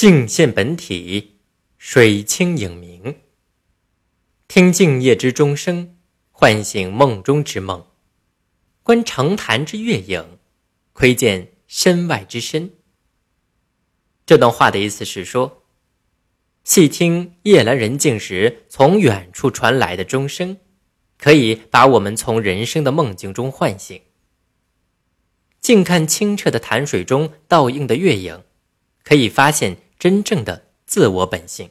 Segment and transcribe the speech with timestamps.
[0.00, 1.40] 镜现本体，
[1.76, 3.16] 水清影明。
[4.48, 5.98] 听静夜之钟声，
[6.30, 7.82] 唤醒梦中之梦；
[8.82, 10.38] 观城坛之月影，
[10.94, 12.70] 窥见身外之身。
[14.24, 15.64] 这段话的意思是说，
[16.64, 20.56] 细听夜阑人静时从远处传来的钟声，
[21.18, 23.98] 可以把我们从人生的梦境中唤醒；
[25.60, 28.44] 静看清澈的潭水中倒映的月影。
[29.02, 31.68] 可以发现真正的自我本性。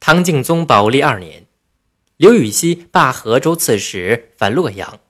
[0.00, 1.46] 唐敬宗宝历二年，
[2.16, 5.00] 刘禹锡罢河州刺史，返洛阳。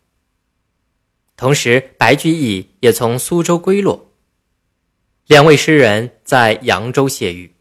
[1.36, 4.12] 同时，白居易也从苏州归落。
[5.28, 7.54] 两位诗人在扬州谢遇。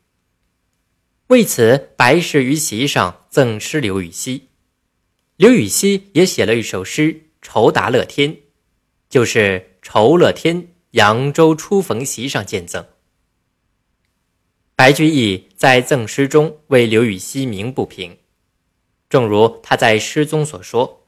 [1.28, 4.50] 为此，白氏于席上赠诗刘禹锡。
[5.36, 8.34] 刘禹锡也写了一首诗《酬答乐天》，
[9.10, 10.70] 就是酬乐天。
[10.92, 12.86] 扬州初逢席上见赠。
[14.76, 18.18] 白居易在赠诗中为刘禹锡鸣不平，
[19.08, 21.06] 正如他在诗中所说：“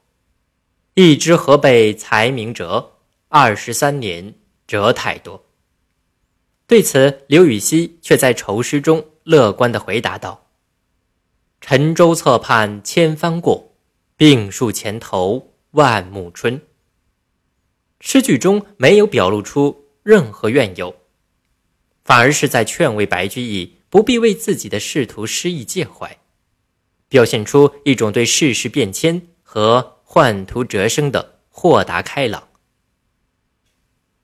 [0.94, 2.92] 一枝河北才名折，
[3.28, 4.34] 二十三年
[4.68, 5.44] 折太多。”
[6.68, 10.46] 对此，刘禹锡却在愁诗中乐观地回答道
[11.60, 13.72] ：“沉舟侧畔千帆过，
[14.16, 16.60] 病树前头万木春。”
[18.00, 20.94] 诗句中没有表露出任何怨尤，
[22.06, 26.18] 反而是在劝慰白居易不必为自己的仕途失意介怀，
[27.08, 32.46] 表现出一种对世事变迁和宦途折生的豁达开朗。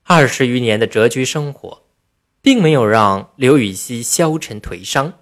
[0.04, 1.82] 二十余年的谪居生活，
[2.40, 5.14] 并没有让刘禹锡消沉颓伤，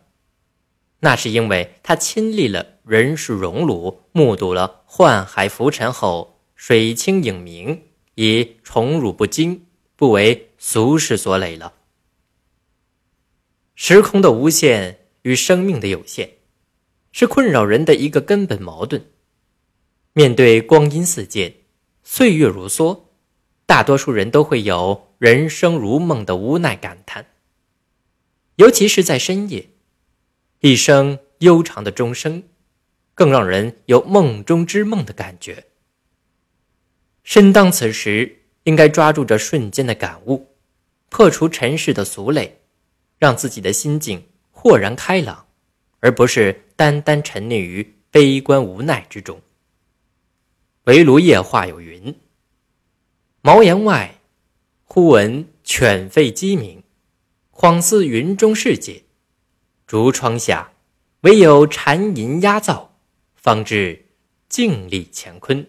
[0.99, 7.85] 那是因为他亲历了人世荣辱，目睹了宦海浮沉后水清影明。
[8.17, 9.65] 已宠辱不惊，
[9.97, 11.73] 不为俗世所累了。
[13.83, 16.29] 时空的无限与生命的有限，
[17.13, 19.07] 是困扰人的一个根本矛盾。
[20.13, 21.55] 面对光阴似箭，
[22.03, 23.05] 岁月如梭，
[23.65, 27.25] 大多数人都会有人生如梦的无奈感叹。
[28.57, 29.71] 尤其是在深夜，
[30.59, 32.43] 一声悠长的钟声，
[33.15, 35.69] 更让人有梦中之梦的感觉。
[37.23, 40.55] 身当此时，应该抓住这瞬间的感悟，
[41.09, 42.60] 破除尘世的俗累，
[43.21, 45.47] 让自己的心境豁然开朗，
[46.01, 49.41] 而不是单单沉溺于悲观无奈之中。
[50.85, 52.19] 围炉夜话有云
[53.43, 54.21] ：“茅檐外，
[54.85, 56.83] 忽闻犬吠鸡鸣，
[57.53, 59.03] 恍似云中世界；
[59.87, 60.73] 竹窗下，
[61.21, 62.89] 唯有蝉吟鸦噪，
[63.35, 64.07] 方知
[64.49, 65.69] 镜里乾坤。”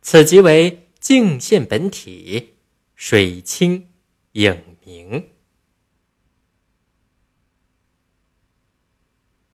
[0.00, 2.54] 此即为镜现本体，
[2.94, 3.88] 水清
[4.32, 5.30] 影明。